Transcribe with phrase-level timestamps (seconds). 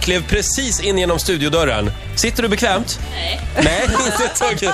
[0.00, 1.92] klev precis in genom studiodörren.
[2.16, 2.98] Sitter du bekvämt?
[3.12, 3.40] Nej.
[3.64, 4.70] Nej, inte ett tugg.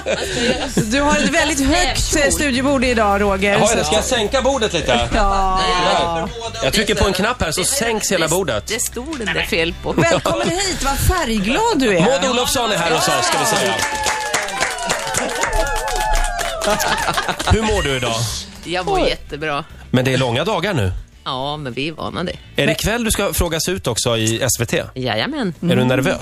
[0.90, 3.66] Du har ett väldigt högt eh, studiobord idag, Roger.
[3.66, 3.84] Så- det?
[3.84, 5.08] Ska jag sänka bordet lite?
[5.14, 6.28] Ja.
[6.62, 8.66] Jag trycker på en knapp här så sänks hela bordet.
[8.66, 9.92] Det stod det fel på.
[9.96, 12.00] Välkommen hit, vad färgglad du är.
[12.00, 13.74] Maud Olofsson är här hos oss, ska vi säga.
[17.52, 18.14] Hur mår du idag?
[18.64, 19.64] Jag mår jättebra.
[19.90, 20.92] Men det är långa dagar nu.
[21.26, 22.36] Ja, men vi är vana det.
[22.56, 24.74] Är det ikväll du ska frågas ut också i SVT?
[24.94, 25.54] Jajamän.
[25.62, 26.20] Är du nervös?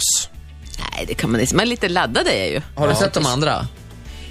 [0.78, 1.56] Nej, det kan man inte.
[1.56, 2.60] Är lite laddad är jag ju.
[2.76, 3.66] Har du sett de andra?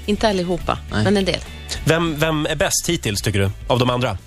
[0.06, 1.40] Inte allihopa, men en del.
[1.86, 4.18] Vem, vem är bäst hittills tycker du, av de andra?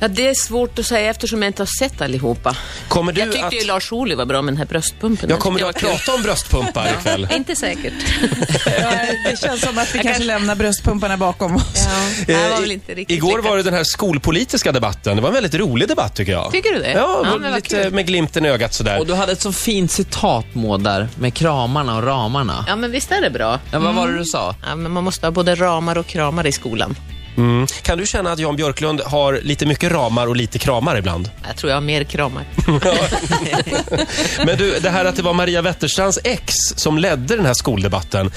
[0.00, 2.56] Ja, det är svårt att säga eftersom jag inte har sett allihopa.
[2.88, 3.52] Kommer du Jag tyckte att...
[3.54, 5.30] ju Lars Ohly var bra med den här bröstpumpen.
[5.30, 7.28] Jag kommer du att jag prata om bröstpumpar ikväll?
[7.36, 7.92] Inte säkert.
[8.66, 8.90] Ja,
[9.30, 11.62] det känns som att vi kanske lämnar bröstpumparna bakom oss.
[11.74, 11.90] Ja,
[12.26, 13.44] det Eh, var i- väl inte riktigt Igår lyckat.
[13.44, 15.16] var det den här skolpolitiska debatten.
[15.16, 16.52] Det var en väldigt rolig debatt tycker jag.
[16.52, 16.92] Tycker du det?
[16.92, 17.92] Ja, Ja, lite kul.
[17.92, 18.98] med glimten i ögat sådär.
[19.00, 22.64] Och du hade ett så fint citat Maud där med kramarna och ramarna.
[22.68, 23.60] Ja, men visst är det bra?
[23.70, 24.54] Ja, vad var det du sa?
[24.68, 26.96] Ja, men man måste ha både ramar och kramar i skolan.
[27.36, 27.66] Mm.
[27.82, 31.30] Kan du känna att Jan Björklund har lite mycket ramar och lite kramar ibland?
[31.46, 32.44] Jag tror jag har mer kramar.
[34.46, 38.30] Men du, det här att det var Maria Wetterstrands ex som ledde den här skoldebatten.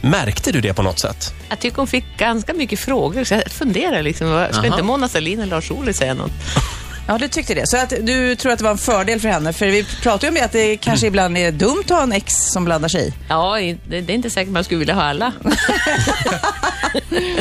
[0.00, 1.34] Märkte du det på något sätt?
[1.48, 4.46] Jag tycker hon fick ganska mycket frågor, så jag funderar liksom.
[4.50, 4.66] Ska Aha.
[4.66, 6.32] inte Mona Sahlin eller Lars Ohly säga något?
[7.08, 7.66] Ja, du tyckte det.
[7.66, 9.52] Så att du tror att det var en fördel för henne.
[9.52, 12.12] För vi pratar ju om det att det kanske ibland är dumt att ha en
[12.12, 13.12] ex som blandar sig i.
[13.28, 13.56] Ja,
[13.88, 15.32] det, det är inte säkert man skulle vilja ha alla.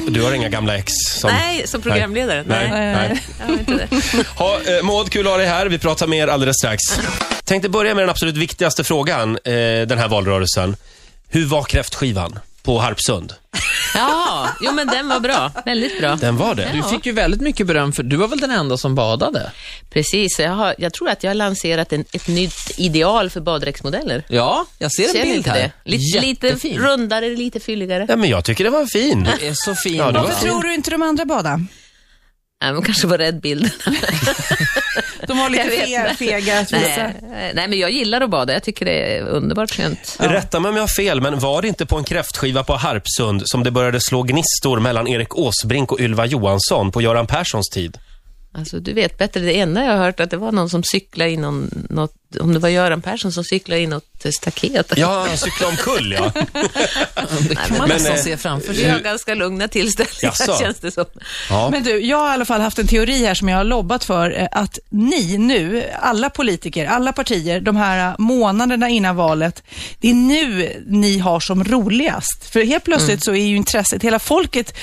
[0.08, 1.32] Du har inga gamla ex som...
[1.32, 2.44] Nej, som programledare.
[2.48, 2.70] Nej.
[2.72, 2.96] Nej.
[2.96, 3.22] Nej.
[3.40, 3.88] Jag har inte det.
[4.36, 5.66] Ha, eh, Maud, kul att ha dig här.
[5.66, 6.82] Vi pratar mer alldeles strax.
[7.44, 9.52] Tänkte börja med den absolut viktigaste frågan eh,
[9.88, 10.76] den här valrörelsen.
[11.30, 13.34] Hur var kräftskivan på Harpsund?
[13.98, 15.52] Ja, jo men den var bra.
[15.66, 16.16] Väldigt bra.
[16.16, 16.70] Den var det?
[16.74, 19.52] Du fick ju väldigt mycket beröm för du var väl den enda som badade?
[19.90, 24.24] Precis, jag, har, jag tror att jag har lanserat en, ett nytt ideal för baddräktsmodeller.
[24.28, 25.60] Ja, jag ser en Ser ni bild inte här.
[25.60, 25.72] det?
[25.92, 26.78] Lite, lite Jättefin.
[26.80, 28.06] rundare, lite fylligare.
[28.10, 29.28] Ja, men jag tycker det var fin.
[29.40, 29.96] Det är så fin.
[29.96, 31.66] Ja, det var- Varför tror du inte de andra badade?
[32.64, 33.72] Nej, men kanske var rädd bild.
[35.36, 37.14] De var lite fe, fega nej,
[37.54, 38.54] nej, men jag gillar att bada.
[38.54, 40.18] Jag tycker det är underbart skönt.
[40.20, 43.42] Rätta mig om jag har fel, men var det inte på en kräftskiva på Harpsund
[43.46, 47.98] som det började slå gnistor mellan Erik Åsbrink och Ylva Johansson på Göran Perssons tid?
[48.58, 49.40] Alltså, du vet bättre.
[49.42, 52.54] Det enda jag har hört att det var någon som cyklade i någon, något, om
[52.54, 54.94] det var Göran Persson som cyklade i något staket.
[54.98, 56.32] Ja, han cyklade omkull, ja.
[57.50, 58.90] Det kan man Men, nästan eh, se framför Vi sig.
[58.90, 60.58] har ganska lugna tillställningar, Jaså?
[60.60, 61.06] känns det som.
[61.50, 61.70] ja.
[61.72, 64.04] Men du, jag har i alla fall haft en teori här som jag har lobbat
[64.06, 64.40] för.
[64.42, 69.64] eh, Att ni nu, alla politiker, alla partier, de här eh, månaderna innan valet,
[70.00, 72.46] det är nu ni har som roligast.
[72.50, 74.74] För helt plötsligt så är ju intresset, hela folket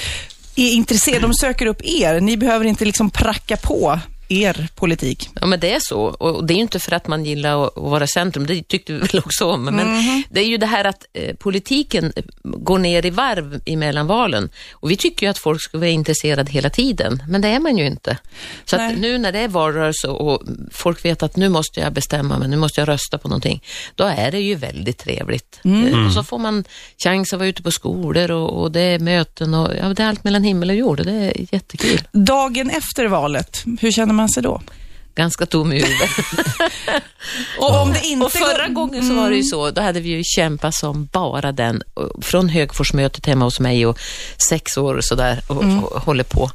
[0.56, 2.20] är intresserade, de söker upp er.
[2.20, 4.00] Ni behöver inte liksom pracka på
[4.32, 5.28] er politik.
[5.40, 6.00] Ja, men det är så.
[6.02, 8.98] Och det är ju inte för att man gillar att vara centrum, det tyckte vi
[9.12, 9.64] väl också om.
[9.64, 12.12] Men det är ju det här att eh, politiken
[12.44, 14.50] går ner i varv emellan valen.
[14.72, 17.78] Och vi tycker ju att folk ska vara intresserade hela tiden, men det är man
[17.78, 18.18] ju inte.
[18.64, 18.92] Så Nej.
[18.92, 22.48] att nu när det är valrörelse och folk vet att nu måste jag bestämma mig,
[22.48, 23.62] nu måste jag rösta på någonting,
[23.94, 25.60] då är det ju väldigt trevligt.
[25.64, 26.64] Eh, Och så får man
[27.04, 30.06] chans att vara ute på skolor och, och det är möten och ja, det är
[30.08, 32.00] allt mellan himmel och jord och det är jättekul.
[32.12, 34.62] Dagen efter valet, hur känner man sig då?
[35.14, 36.10] Ganska tom i huvudet.
[37.58, 40.00] Och om det inte Och förra går- gången så var det ju så, då hade
[40.00, 43.98] vi ju kämpat som bara den, och från Högforsmötet hemma hos mig och
[44.48, 46.50] sex år och sådär och, och håller på.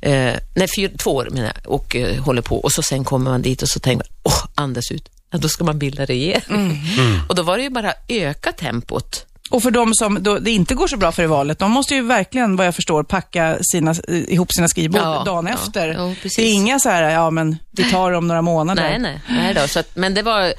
[0.00, 2.60] Eh, nej, fyra, två år menar jag, och eh, håller på.
[2.60, 5.08] Och så sen kommer man dit och så tänker man, åh, andas ut.
[5.30, 6.82] Ja, då ska man bilda regering.
[7.28, 9.26] Och då var det ju bara öka tempot.
[9.50, 12.02] Och för de som det inte går så bra för i valet, de måste ju
[12.02, 15.54] verkligen, vad jag förstår, packa sina, eh, ihop sina skrivbord Ja, dagen ja.
[15.54, 15.96] efter.
[15.98, 18.82] Jo, det är inga så här, ja men vi tar om några månader.
[18.82, 19.68] Nej, nej, nej då.
[19.68, 20.52] Så att, men det var,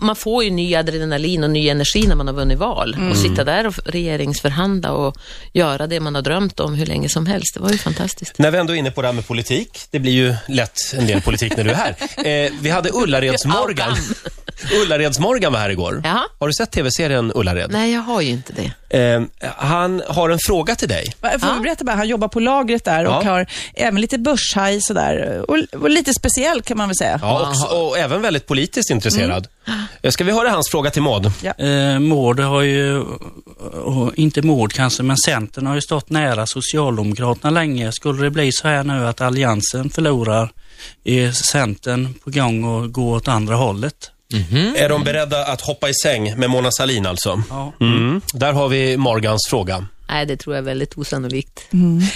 [0.00, 2.96] man får ju ny adrenalin och ny energi när man har vunnit val.
[3.10, 5.16] Och sitta där och regeringsförhandla och
[5.52, 7.54] göra det man har drömt om hur länge som helst.
[7.54, 8.38] Det var ju fantastiskt.
[8.38, 11.06] När vi ändå är inne på det här med politik, det blir ju lätt en
[11.06, 11.96] del politik när du är här.
[12.18, 13.96] Eh, vi hade Ullareds-Morgan.
[14.82, 16.00] Ullareds-Morgan var här igår.
[16.04, 16.24] Jaha.
[16.38, 17.70] Har du sett tv-serien Ullared?
[17.70, 18.72] Nej, jag har ju inte det.
[18.90, 21.14] Eh, han har en fråga till dig.
[21.20, 23.22] Får vi berätta bara, han jobbar på lagret där och Ja.
[23.30, 25.44] har även lite börshaj sådär.
[25.48, 27.18] Och, och lite speciell kan man väl säga.
[27.22, 29.46] Ja, också, och även väldigt politiskt intresserad.
[30.02, 31.26] Eh, Ska vi höra hans fråga till Maud?
[31.58, 33.00] Eh, Mård har ju,
[33.84, 37.92] och inte Mård kanske, men Centern har ju stått nära Socialdemokraterna länge.
[37.92, 40.50] Skulle det bli så här nu att Alliansen förlorar,
[41.04, 44.10] är Centern på gång att gå åt andra hållet?
[44.76, 47.42] Är de beredda att hoppa i säng med Mona Sahlin alltså?
[47.50, 47.72] Ja.
[47.80, 48.20] Mm.
[48.34, 49.86] Där har vi Morgans fråga.
[50.08, 51.68] Nej, det tror jag är väldigt osannolikt.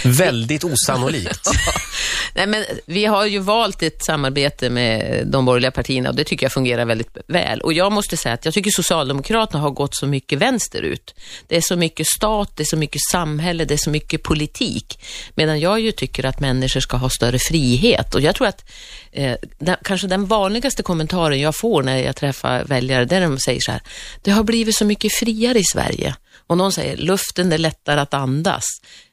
[0.03, 1.49] Väldigt osannolikt.
[2.35, 6.45] Nej, men vi har ju valt ett samarbete med de borgerliga partierna och det tycker
[6.45, 7.61] jag fungerar väldigt väl.
[7.61, 11.15] Och jag måste säga att jag tycker Socialdemokraterna har gått så mycket vänsterut.
[11.47, 14.99] Det är så mycket stat, det är så mycket samhälle, det är så mycket politik.
[15.35, 18.15] Medan jag ju tycker att människor ska ha större frihet.
[18.15, 18.69] Och jag tror att
[19.11, 23.27] eh, den, kanske den vanligaste kommentaren jag får när jag träffar väljare, det är när
[23.27, 23.81] de säger så här,
[24.21, 26.15] det har blivit så mycket friare i Sverige.
[26.47, 28.63] Och någon säger, luften är lättare att andas.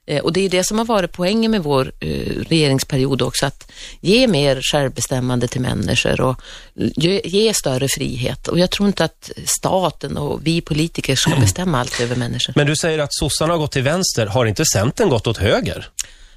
[0.07, 2.09] Eh, och det är det som har varit poängen med vår eh,
[2.49, 6.41] regeringsperiod också, att ge mer självbestämmande till människor och
[6.81, 8.49] eh, ge, ge större frihet.
[8.49, 12.53] Och jag tror inte att staten och vi politiker ska bestämma allt över människor.
[12.57, 14.27] Men du säger att sossarna har gått till vänster.
[14.27, 15.91] Har inte Centern gått åt höger?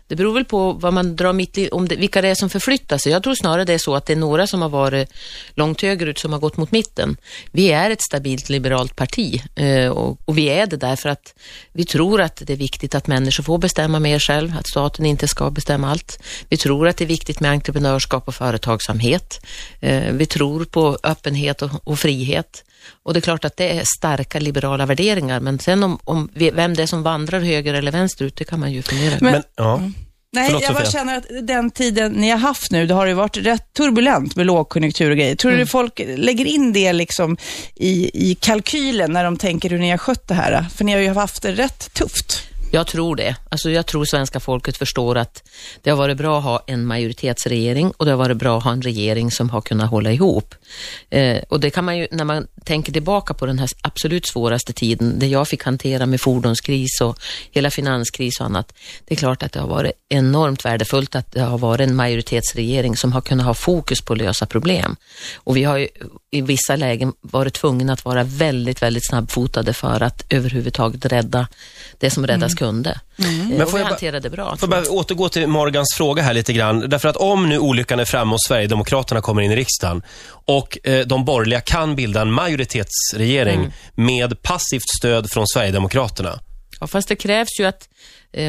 [0.08, 2.50] Det beror väl på vad man drar mitt i, om det, vilka det är som
[2.50, 3.12] förflyttar sig.
[3.12, 5.10] Jag tror snarare det är så att det är några som har varit
[5.54, 7.18] långt högerut som har gått mot mitten.
[7.52, 11.34] Vi är ett stabilt liberalt parti eh, och, och, vi är det därför att
[11.72, 15.28] vi tror att det är viktigt att människor får bestämma mer själv, att staten inte
[15.28, 16.24] ska bestämma allt.
[16.50, 19.46] Vi tror att det är viktigt med entreprenörskap och företagsamhet.
[19.80, 22.64] Eh, vi tror på öppenhet och, och frihet.
[23.04, 26.74] Och det är klart att det är starka liberala värderingar, men sen om, om vem
[26.74, 29.82] det är som vandrar höger eller vänsterut, det kan man ju fundera Men, men ja.
[30.36, 33.14] Nej, Förlåt, jag bara känner att den tiden ni har haft nu, det har ju
[33.14, 35.36] varit rätt turbulent med lågkonjunktur och grejer.
[35.36, 35.68] Tror du mm.
[35.68, 37.38] folk lägger in det liksom
[37.76, 40.66] i, i kalkylen när de tänker hur ni har skött det här?
[40.76, 42.53] För ni har ju haft det rätt tufft.
[42.76, 43.36] Jag tror det.
[43.50, 45.44] Alltså jag tror svenska folket förstår att
[45.82, 48.72] det har varit bra att ha en majoritetsregering och det har varit bra att ha
[48.72, 50.56] en regering som har kunnat hålla ihop.
[51.10, 54.74] Eh, och det kan man ju, när man tänker tillbaka på den här absolut svåraste
[54.74, 57.20] tiden, det jag fick hantera med fordonskris och
[57.52, 58.74] hela finanskris och annat.
[59.06, 62.98] Det är klart att det har varit enormt värdefullt att det har varit en majoritetsregering
[62.98, 64.96] som har kunnat ha fokus på att lösa problem.
[65.36, 65.88] Och vi har ju
[66.34, 71.48] i vissa lägen varit tvungna att vara väldigt, väldigt snabbfotade för att överhuvudtaget rädda
[72.00, 72.58] det som räddas mm.
[72.58, 73.00] kunde.
[73.18, 73.48] Mm.
[73.48, 74.58] Men får vi hanterade bra.
[74.58, 76.90] Får jag bara återgå till Morgans fråga här lite grann.
[76.90, 80.04] Därför att om nu olyckan är framme och Sverigedemokraterna kommer in i riksdagen
[80.46, 83.72] och eh, de borgerliga kan bilda en majoritetsregering mm.
[83.96, 86.40] med passivt stöd från Sverigedemokraterna.
[86.80, 87.88] Ja, fast det krävs ju att eh,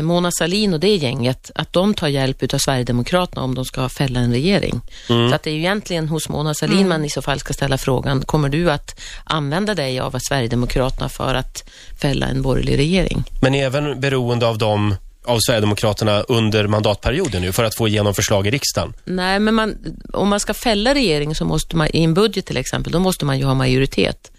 [0.02, 4.20] Mona Salin och det gänget, att de tar hjälp av Sverigedemokraterna om de ska fälla
[4.20, 4.80] en regering.
[5.10, 5.28] Mm.
[5.28, 6.88] Så att det är ju egentligen hos Mona Salin mm.
[6.88, 11.34] man i så fall ska ställa frågan, kommer du att använda dig av Sverigedemokraterna för
[11.34, 11.70] att
[12.00, 13.24] fälla en borgerlig regering?
[13.42, 14.94] Men är även beroende av dem
[15.24, 18.94] av Sverigedemokraterna under mandatperioden nu för att få igenom förslag i riksdagen?
[19.04, 19.76] Nej, men man,
[20.12, 23.24] om man ska fälla regeringen så måste man, i en budget till exempel, då måste
[23.24, 24.30] man ju ha majoritet.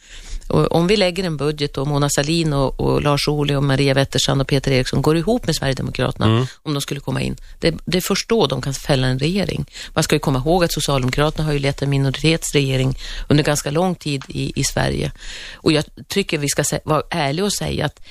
[0.48, 3.94] Och om vi lägger en budget och Mona Salin och, och Lars Ohly och Maria
[3.94, 6.46] Wetterstrand och Peter Eriksson går ihop med Sverigedemokraterna mm.
[6.64, 7.36] om de skulle komma in.
[7.60, 9.66] Det, det är först då de kan fälla en regering.
[9.94, 12.98] Man ska ju komma ihåg att Socialdemokraterna har ju lett en minoritetsregering
[13.30, 15.12] under ganska lång tid i, i Sverige.
[15.54, 18.02] Och jag tycker vi ska vara ärliga och säga att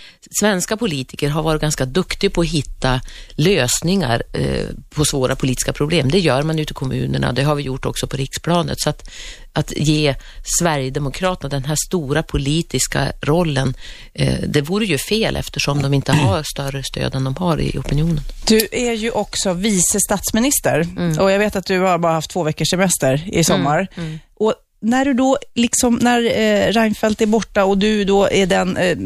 [0.40, 3.00] svenska politiker har varit ganska duktiga på att hitta
[3.34, 6.10] lösningar eh, på svåra politiska problem.
[6.10, 8.80] Det gör man ute i kommunerna, det har vi gjort också på riksplanet.
[8.80, 9.10] Så att
[9.54, 10.14] att ge
[10.58, 13.74] Sverigedemokraterna den här stora politiska rollen,
[14.14, 17.78] eh, det vore ju fel eftersom de inte har större stöd än de har i
[17.78, 18.20] opinionen.
[18.46, 21.18] Du är ju också vice statsminister mm.
[21.18, 23.88] och jag vet att du har bara haft två veckors semester i sommar.
[23.94, 24.08] Mm.
[24.08, 24.20] Mm.
[24.36, 24.54] Och
[24.84, 28.96] när du då, liksom, när eh, Reinfeldt är borta och du då är den, eh,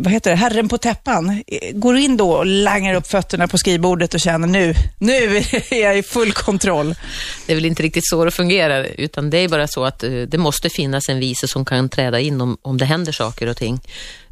[0.00, 3.48] vad heter det, herren på täppan, eh, Går du in då och langar upp fötterna
[3.48, 5.36] på skrivbordet och känner nu, nu
[5.70, 6.94] är jag i full kontroll.
[7.46, 10.10] Det är väl inte riktigt så det fungerar, utan det är bara så att eh,
[10.10, 13.56] det måste finnas en vice som kan träda in om, om det händer saker och
[13.56, 13.80] ting.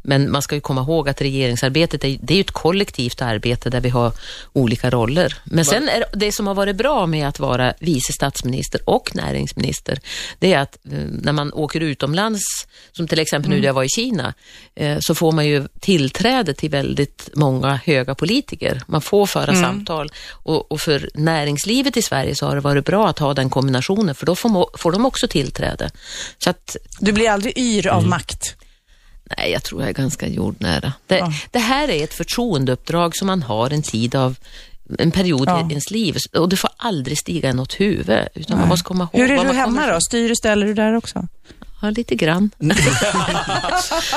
[0.07, 3.81] Men man ska ju komma ihåg att regeringsarbetet är, det är ett kollektivt arbete där
[3.81, 4.13] vi har
[4.53, 5.35] olika roller.
[5.45, 9.99] Men sen är det som har varit bra med att vara vice statsminister och näringsminister,
[10.39, 12.43] det är att eh, när man åker utomlands,
[12.93, 13.57] som till exempel mm.
[13.57, 14.35] nu när jag var i Kina,
[14.75, 18.83] eh, så får man ju tillträde till väldigt många höga politiker.
[18.87, 19.63] Man får föra mm.
[19.63, 23.51] samtal och, och, för näringslivet i Sverige så har det varit bra att ha den
[23.51, 25.91] kombinationen, för då får, får de också tillträde.
[26.39, 28.11] Så att, du blir aldrig yr av mm.
[28.11, 28.57] makt?
[29.37, 30.93] Nej, jag tror jag är ganska jordnära.
[31.07, 31.33] Det, ja.
[31.51, 34.37] det här är ett förtroendeuppdrag som man har en tid av
[34.99, 35.59] en period ja.
[35.59, 38.29] i ens liv och det får aldrig stiga i något huvud.
[38.35, 40.01] Utan man måste komma ihåg Hur är du hemma då?
[40.01, 41.29] Styr och ställer du där också?
[41.87, 42.51] Ja, lite grann.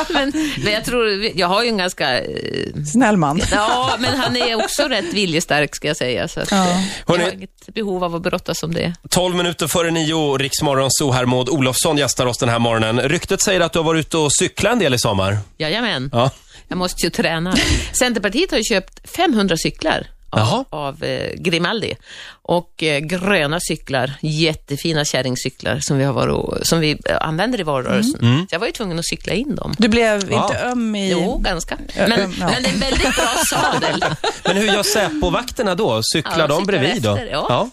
[0.09, 0.31] men,
[0.63, 2.19] men jag tror, jag har ju en ganska...
[2.19, 3.41] Eh, Snäll man.
[3.51, 6.27] ja, men han är också rätt viljestark ska jag säga.
[6.27, 6.83] Så att, ja.
[7.07, 8.93] jag har inget behov av att brottas om det.
[9.09, 12.99] 12 minuter före nio, Riksmorgon så här Maud Olofsson gästar oss den här morgonen.
[12.99, 15.37] Ryktet säger att du har varit ute och cyklat en del i sommar.
[15.57, 16.09] Jajamän.
[16.13, 16.31] Ja.
[16.67, 17.55] Jag måste ju träna.
[17.99, 20.07] Centerpartiet har ju köpt 500 cyklar.
[20.29, 21.95] Av, av eh, Grimaldi.
[22.41, 27.59] Och eh, gröna cyklar, jättefina kärringcyklar som vi, har varit, och- som vi eh, använder
[27.59, 28.19] i valrörelsen.
[28.21, 28.39] Mm.
[28.39, 29.75] Så jag var ju tvungen att cykla in dem.
[29.77, 30.43] Du blev Ja.
[30.45, 31.11] inte öm i...
[31.11, 31.77] Jo, ganska.
[31.97, 32.09] Men,
[32.39, 32.49] ja.
[32.51, 34.03] men det är en väldigt bra sadel.
[34.43, 36.01] Men hur gör Säpo-vakterna då?
[36.13, 37.11] Cyklar Ja, de cyklar bredvid då?
[37.15, 37.69] efter, ja.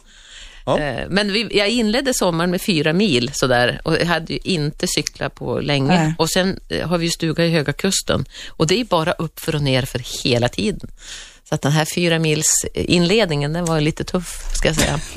[0.66, 0.78] Ja.
[0.78, 4.86] Eh, Men vi, jag inledde sommaren med fyra mil sådär och jag hade ju inte
[4.96, 5.88] cyklat på länge.
[6.04, 6.14] Nej.
[6.18, 9.40] Och sen eh, har vi ju stuga i Höga Kusten och det är bara upp
[9.40, 10.90] för och ner för hela tiden.
[11.48, 15.00] Så att den här fyra mils inledningen, den var lite tuff, ska jag säga.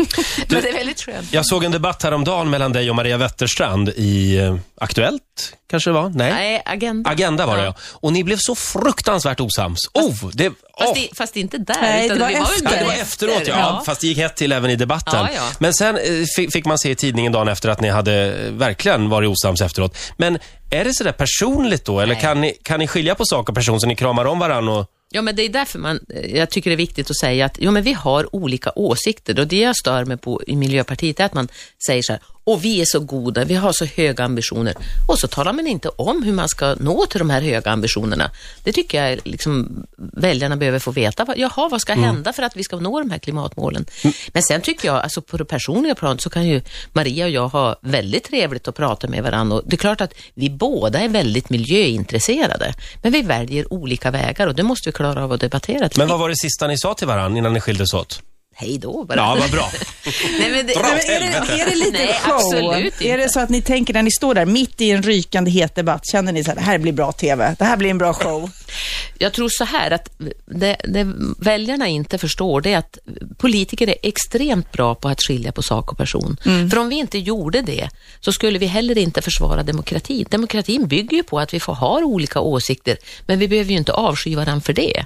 [0.48, 1.34] Men det är väldigt skönt.
[1.34, 5.22] Jag såg en debatt häromdagen mellan dig och Maria Wetterstrand i eh, Aktuellt,
[5.70, 6.10] kanske det var?
[6.10, 6.32] Nej?
[6.32, 7.10] Nej, agenda.
[7.10, 7.74] Agenda var det ja.
[7.82, 9.80] Och ni blev så fruktansvärt osams.
[9.94, 10.52] Oh, det...
[10.80, 11.00] Fast, oh.
[11.00, 12.64] i, fast inte där, Nej, utan det var vi var efter.
[12.64, 13.60] Ja, det var efteråt, ja.
[13.60, 13.84] Ja.
[13.86, 15.20] Fast det gick hett till även i debatten.
[15.20, 15.50] Ja, ja.
[15.60, 16.02] Men sen eh,
[16.36, 19.62] fi- fick man se i tidningen dagen efter att ni hade eh, verkligen varit osams
[19.62, 19.98] efteråt.
[20.18, 22.00] Men är det sådär personligt då?
[22.00, 22.22] Eller Nej.
[22.22, 24.74] kan ni, kan ni skilja på sak och person så ni kramar om varandra?
[24.74, 24.86] Och...
[25.12, 27.58] Ja, men det är därför man, eh, jag tycker det är viktigt att säga att
[27.62, 29.40] jo, men vi har olika åsikter.
[29.40, 31.48] Och det jag stör mig på i Miljöpartiet är att man
[31.86, 32.22] säger så här,
[32.52, 34.76] och vi är så goda, vi har så höga ambitioner
[35.08, 38.32] och så talar man inte om hur man ska nå till de här höga ambitionerna.
[38.64, 41.28] Det tycker jag liksom väljarna behöver få veta.
[41.38, 43.86] Jaha, vad ska hända för att vi ska nå de här klimatmålen?
[44.28, 46.62] Men sen tycker jag, alltså på det personliga planet så kan ju
[46.94, 50.14] Maria och jag ha väldigt trevligt att prata med varandra och det är klart att
[50.34, 55.24] vi båda är väldigt miljöintresserade, men vi väljer olika vägar och det måste vi klara
[55.24, 55.90] av att debattera.
[55.98, 58.22] Men vad var det sista ni sa till varandra innan ni skildes åt?
[58.62, 59.18] Hej då bara.
[59.18, 59.72] Ja, vad bra.
[60.40, 62.36] Nej, men det, Dra Nej, är, det, är det lite Nej, show?
[62.36, 63.08] absolut inte.
[63.08, 65.76] Är det så att ni tänker när ni står där mitt i en rykande het
[65.76, 68.14] debatt, känner ni så här, det här blir bra TV, det här blir en bra
[68.14, 68.50] show?
[69.18, 70.10] Jag tror så här att
[70.46, 72.98] det, det väljarna inte förstår det är att
[73.38, 76.38] politiker är extremt bra på att skilja på sak och person.
[76.44, 77.90] För om vi inte gjorde det
[78.20, 80.26] så skulle vi heller inte försvara demokratin.
[80.30, 83.94] Demokratin bygger ju på att vi får ha olika åsikter, men vi behöver ju inte
[83.94, 85.06] avsky varandra för det.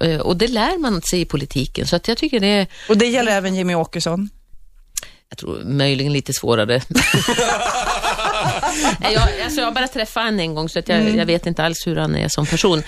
[0.00, 2.96] Eh, och det lär man sig i politiken, så att jag tycker det är, Och
[2.96, 4.28] det gäller även Jimmy Åkesson
[5.32, 6.80] jag tror möjligen lite svårare.
[9.00, 11.46] Nej, jag, alltså jag har bara träffat honom en gång, så att jag, jag vet
[11.46, 12.82] inte alls hur han är som person.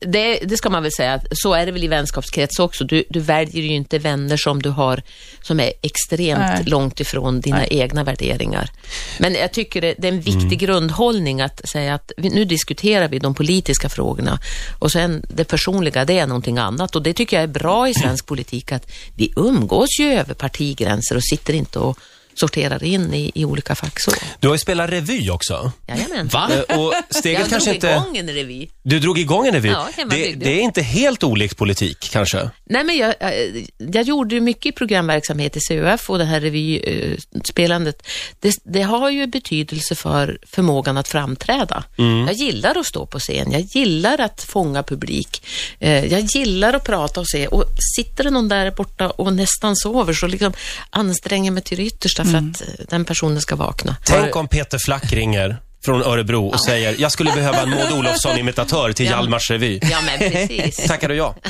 [0.00, 2.84] Det, det ska man väl säga, så är det väl i vänskapskrets också.
[2.84, 5.02] Du, du väljer ju inte vänner som du har,
[5.42, 6.64] som är extremt Nej.
[6.64, 8.70] långt ifrån dina egna värderingar.
[9.18, 13.08] Men jag tycker det, det är en viktig grundhållning att säga att vi, nu diskuterar
[13.08, 14.38] vi de politiska frågorna
[14.78, 16.96] och sen det personliga, det är någonting annat.
[16.96, 21.16] Och det tycker jag är bra i svensk politik, att vi umgås ju över partigränser
[21.16, 21.98] och sitter inte och
[22.36, 24.12] sorterar in i, i olika fack så.
[24.40, 25.72] Du har ju spelat revy också.
[25.88, 26.28] Jajamän.
[26.28, 26.50] Va?
[26.68, 27.88] Eh, Och steget Jag kanske drog inte...
[27.88, 28.68] igång en revy.
[28.82, 29.68] Du drog igång en revy.
[29.68, 32.50] Ja, det, det är inte helt olikt politik kanske?
[32.64, 38.06] Nej, men jag, jag, jag gjorde mycket programverksamhet i CUF och det här revyspelandet.
[38.40, 41.84] Det, det har ju betydelse för förmågan att framträda.
[41.96, 45.46] Jag gillar att stå på scen, jag gillar att fånga publik,
[45.78, 47.46] eh, jag gillar att prata och se.
[47.46, 47.64] Och
[47.96, 50.52] sitter det någon där borta och nästan sover så liksom
[50.90, 53.96] anstränger mig till det yttersta för att eh, den personen ska vakna.
[54.04, 58.92] Tänk om Peter Flack ringer från Örebro och säger jag skulle behöva en Maud Olofsson-imitatör
[58.92, 59.12] till Ja.
[59.12, 59.80] Hjalmars revy.
[59.82, 60.76] Ja, men precis.
[60.76, 61.34] Tackar du ja?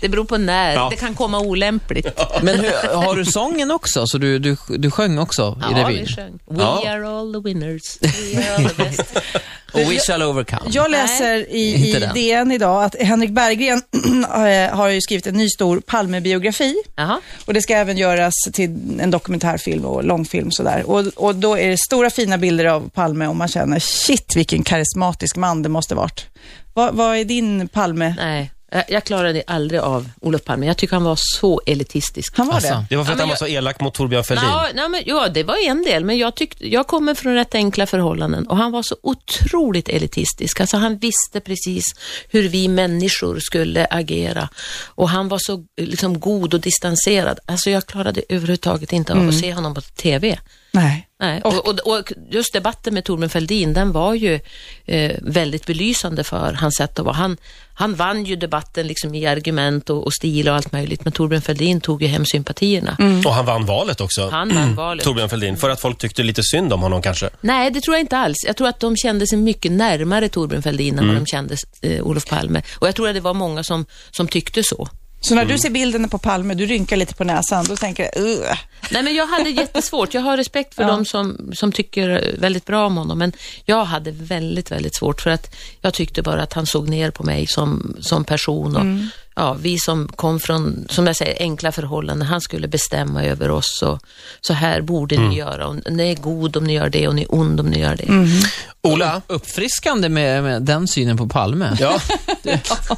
[0.00, 0.74] Det beror på när.
[0.74, 0.88] Ja.
[0.90, 2.06] Det kan komma olämpligt.
[2.42, 4.06] Men hur, har du sången också?
[4.06, 6.00] Så du, du, du sjöng också i Ja, revyn?
[6.00, 6.38] vi sjöng.
[6.50, 6.88] We Ja.
[6.90, 7.82] are all the winners.
[8.00, 9.00] We are all the best.
[9.72, 10.62] Och We shall overcome.
[10.70, 12.08] Jag läser i, i.
[12.14, 13.82] DN idag att Henrik Berggren
[14.34, 16.74] eh, har ju skrivit en ny stor Palmebiografi.
[17.44, 20.82] Och det ska även göras till en dokumentärfilm och långfilm sådär.
[20.90, 24.62] Och, och då är det stora fina bilder av Palme och man känner shit vilken
[24.64, 26.26] karismatisk man det måste varit.
[26.74, 28.14] Vad, vad är din Palme?
[28.18, 30.66] Nej, jag, jag klarade aldrig av Olof Palme.
[30.66, 32.36] Jag tycker han var så elitistisk.
[32.38, 32.68] Han var Alltså.
[32.74, 32.86] det?
[32.90, 34.48] Det var för Ja, att men han var så elak mot Torbjörn Fälldin.
[34.48, 37.54] Ja, nej, men, ja, det var en del, men jag, tyckte, jag kommer från rätt
[37.54, 40.60] enkla förhållanden och han var så otroligt elitistisk.
[40.60, 41.84] Alltså, han visste precis
[42.28, 44.48] hur vi människor skulle agera
[44.84, 47.38] och han var så liksom, god och distanserad.
[47.46, 50.38] Alltså, jag klarade överhuvudtaget inte av att se honom på TV.
[50.72, 51.05] Nej.
[51.18, 51.40] Nej.
[51.44, 54.40] Och, och, och just debatten med Torbjörn Fälldin, den var ju
[54.84, 57.14] eh, väldigt belysande för hans sätt att vara.
[57.14, 57.36] Han,
[57.74, 61.42] han vann ju debatten liksom i argument och, och stil och allt möjligt, men Torbjörn
[61.42, 62.96] Fälldin tog ju hem sympatierna.
[63.26, 64.28] Och han vann valet också.
[64.28, 65.04] Han vann valet.
[65.04, 65.56] Torbjörn Fälldin.
[65.56, 67.30] För att folk tyckte lite synd om honom kanske.
[67.40, 68.36] Nej, det tror jag inte alls.
[68.46, 72.06] Jag tror att de kände sig mycket närmare Torbjörn Fälldin än vad de kände eh,
[72.06, 72.62] Olof Palme.
[72.78, 74.88] Och jag tror att det var många som, som tyckte så.
[75.28, 78.20] Så när du ser bilden på Palme, du rynkar lite på näsan, då tänker du,
[78.20, 78.40] uh.
[78.90, 80.14] Nej, men jag hade jättesvårt.
[80.14, 80.88] Jag har respekt för Ja.
[80.88, 83.32] de som, som tycker väldigt bra om honom, men
[83.64, 87.22] jag hade väldigt, väldigt svårt för att jag tyckte bara att han såg ner på
[87.22, 92.28] mig som, som person och ja, vi som kom från, som jag säger, enkla förhållanden,
[92.28, 93.98] han skulle bestämma över oss och
[94.40, 95.66] så här borde ni göra.
[95.66, 97.96] Och ni är god om ni gör det och ni är ond om ni gör
[97.96, 98.04] det.
[98.86, 99.22] Ola?
[99.26, 101.76] Uppfriskande med, med den synen på Palme.
[101.80, 102.00] Ja,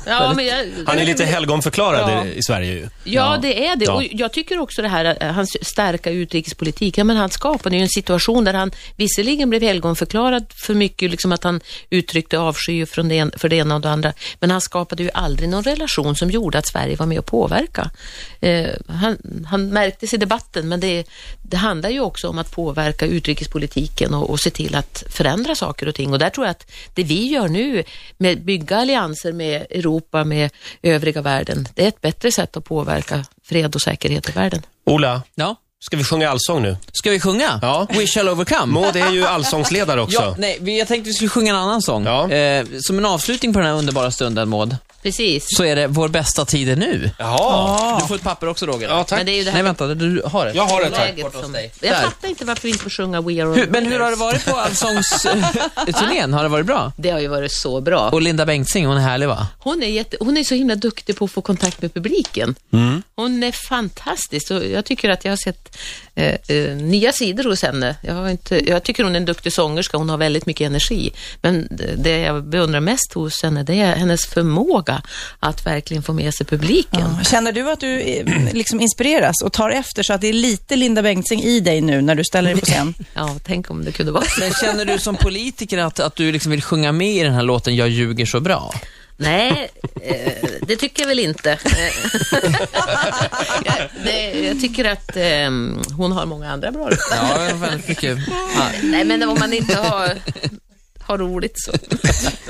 [0.07, 2.89] Ja, men jag, han är lite helgonförklarad i, i Sverige ju.
[3.05, 3.85] Ja, det är det.
[3.85, 3.93] Ja.
[3.95, 7.83] Och jag tycker också det här, eh, hans starka utrikespolitik, ja, men han skapade ju
[7.83, 13.09] en situation där han visserligen blev helgonförklarad för mycket, liksom att han uttryckte avsky från
[13.09, 16.17] det, en- för det ena och det andra, men han skapade ju aldrig någon relation
[16.17, 17.91] som gjorde att Sverige var med och påverka.
[18.41, 19.19] Eh, han,
[19.51, 21.05] han märktes i debatten, men det,
[21.43, 25.78] det handlar ju också om att påverka utrikespolitiken och, och se till att förändra saker
[25.87, 26.13] och ting.
[26.13, 27.85] Och där tror jag att det vi gör nu,
[28.19, 30.51] med bygga allianser med Europa, med
[30.83, 34.63] övriga världen, det är ett bättre sätt att påverka fred och säkerhet i världen.
[34.87, 35.57] Ola, Ja.
[35.81, 36.77] ska vi sjunga allsång nu?
[36.93, 37.59] Ska vi sjunga?
[37.63, 37.87] Ja.
[37.91, 38.73] We shall overcome.
[38.81, 40.23] Maud är ju allsångsledare också.
[40.23, 42.05] Ja, nej, jag tänkte vi skulle sjunga en annan sång.
[42.05, 42.31] Ja.
[42.31, 44.77] Eh, som en avslutning på den här underbara stunden, Maud,
[45.09, 45.57] Precis.
[45.57, 47.11] så är det Vår bästa tid är nu.
[47.19, 48.01] Jaha.
[48.01, 48.89] Du får ett papper också, Roger.
[48.89, 49.19] Ja, tack.
[49.19, 50.55] Men det är ju det Nej, här vänta, du har ett.
[50.55, 51.07] Jag har ett här.
[51.07, 51.55] läget som...
[51.55, 52.03] Jag Där.
[52.03, 54.17] fattar inte varför vi inte får sjunga We Are All Hur, men hur har det
[54.17, 56.33] varit på allsångsturnén?
[56.33, 56.93] Har det varit bra?
[56.97, 58.09] Det har ju varit så bra.
[58.11, 59.47] Och Linda Bengtzing, hon är härlig va?
[59.59, 62.55] Hon är, jätte, hon är så himla duktig på att få kontakt med publiken.
[62.73, 63.03] Mm.
[63.15, 65.77] Hon är fantastisk och jag tycker att jag har sett
[66.19, 67.97] eh, eh, nya sidor hos henne.
[68.03, 71.11] Jag, har inte, jag tycker hon är en duktig sångerska, hon har väldigt mycket energi.
[71.43, 75.03] Men det- jag beundrar mest hos henne, det är hennes förmåga
[75.41, 77.01] att verkligen få med sig publiken.
[77.19, 77.25] Ja.
[77.25, 80.77] Känner du att du eh, liksom inspireras och tar efter så att det är lite
[80.77, 82.95] Linda Bengtzing i dig nu när du ställer dig på scen?
[83.15, 84.25] Ja, tänk om det kunde vara.
[84.41, 87.43] Men känner du som politiker att, att du liksom vill sjunga med i den här
[87.43, 88.75] låten Jag ljuger så bra?
[89.21, 89.69] Nej,
[90.61, 91.59] det tycker jag väl inte.
[94.05, 95.51] Eh, jag, jag tycker att eh,
[95.97, 97.17] hon har många andra bra röster.
[97.17, 98.19] Ja, väldigt mycket.
[98.29, 98.71] Ja.
[98.83, 100.19] Nej, men om man inte har,
[101.01, 101.73] har roligt så.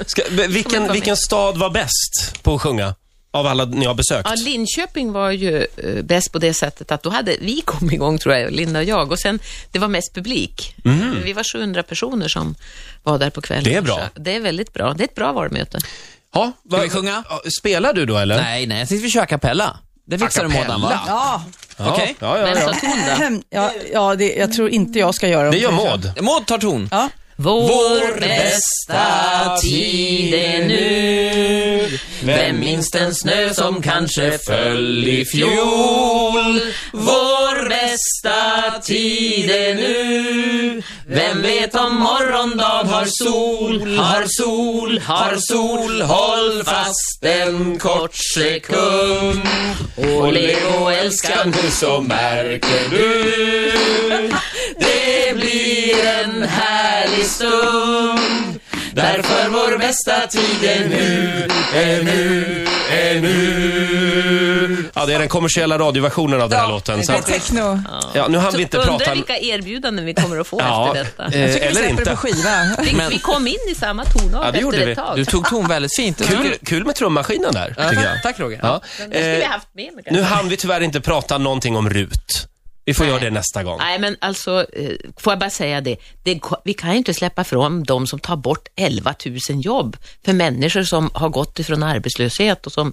[0.07, 2.95] Ska, vilken, vilken stad var bäst på att sjunga?
[3.31, 4.29] Av alla ni har besökt?
[4.29, 8.19] Ja, Linköping var ju eh, bäst på det sättet att då hade vi kommit igång,
[8.19, 9.39] tror jag, Linda och jag, och sen
[9.73, 10.75] det var mest publik.
[11.25, 12.55] Vi var 700 personer som
[13.03, 13.65] var där på kvällen.
[13.65, 14.01] Det är bra.
[14.15, 14.95] Det är väldigt bra.
[14.95, 15.79] Det är ett bra valmöte.
[16.39, 17.25] Ja, Ska vi sjunga?
[17.31, 18.37] Ja, Spelar du då eller?
[18.43, 19.77] Nej, nej, jag tänkte vi kör a cappella.
[20.07, 21.01] Det fixar du Mådan va?
[21.07, 21.43] Ja,
[21.79, 22.17] Ja, Okej.
[22.21, 22.65] Ja, ja, Vem ja.
[22.65, 22.99] sa ton
[23.33, 23.41] då?
[23.51, 26.13] ja, ja det, jag tror inte jag ska göra Det gör Maud.
[26.21, 26.89] Maud tar ton.
[26.91, 27.09] Ja.
[27.37, 36.61] Vår bästa tid är nu vem minns den snö som kanske föll i fjol?
[36.93, 40.83] Vår bästa tid är nu.
[41.07, 46.03] Vem vet om morgondag har sol, har sol, har sol?
[46.03, 49.43] Håll fast en kort sekund.
[49.97, 53.33] Och lev och älska nu så märker du.
[54.79, 58.18] Det blir en härlig stund.
[59.03, 65.79] Därför vår bästa tid är nu, är nu, är nu Ja, det är den kommersiella
[65.79, 67.05] radioversionen av den här låten.
[67.05, 67.83] Så Det är att, techno.
[68.15, 69.15] ja, nu hann vi inte Undrar prata...
[69.15, 71.37] vilka erbjudanden vi kommer att få Ja, efter detta.
[71.39, 72.11] eh, Jag tycker vi eller släpper det inte.
[72.11, 72.77] på skiva.
[73.09, 74.93] Vi, vi kom in i samma tonart Ja, det gjorde efter vi.
[74.93, 75.17] ett tag.
[75.17, 76.27] Du tog ton väldigt fint.
[76.29, 78.23] Kul, kul med trummaskinen där, Ja, tycker jag.
[78.23, 78.61] Tack Roger.
[78.63, 78.81] Ja.
[78.99, 81.91] Den skulle vi Eh, haft med mig nu hann vi tyvärr inte prata någonting om
[81.91, 82.47] RUT.
[82.89, 83.13] Vi får Nej.
[83.13, 83.79] göra det nästa gång.
[83.79, 85.97] Nej, men alltså, eh, får jag bara säga det.
[86.23, 86.41] det.
[86.65, 90.83] Vi kan ju inte släppa från de som tar bort 11 000 jobb för människor
[90.83, 92.93] som har gått ifrån arbetslöshet och som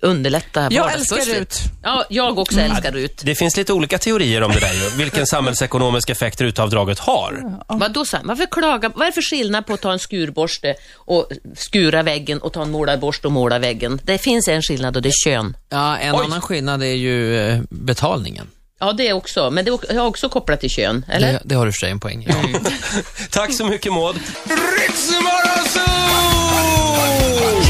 [0.00, 1.58] underlättar Jag älskar RUT.
[1.82, 3.22] Ja, jag också älskar RUT.
[3.24, 4.90] Det finns lite olika teorier om det där ju.
[4.96, 7.60] Vilken samhällsekonomisk effekt RUT-avdraget har.
[7.68, 8.26] Vad då, Sam?
[8.26, 8.92] Varför klaga?
[8.94, 12.70] Vad är för skillnad på att ta en skurborste och skura väggen och ta en
[12.70, 14.00] målarborste och måla väggen?
[14.04, 15.56] Det finns en skillnad och det är kön.
[15.68, 18.46] Ja, en annan skillnad är ju eh, betalningen.
[18.80, 19.50] Ja, det också.
[19.50, 21.32] Men det är också kopplat till kön, eller?
[21.32, 22.26] Det, det har du för sig en poäng.
[22.28, 22.34] Ja.
[23.30, 24.20] Tack så mycket Maud.
[24.78, 27.69] Ritzmorgonzoo!